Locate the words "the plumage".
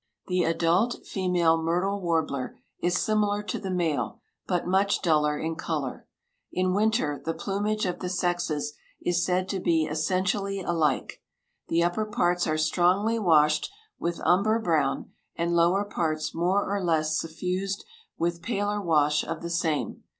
7.23-7.85